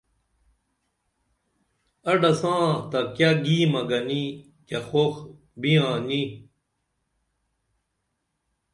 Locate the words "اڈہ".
2.11-2.31